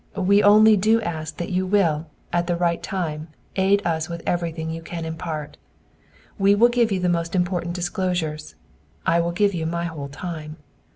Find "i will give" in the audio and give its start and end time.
9.05-9.53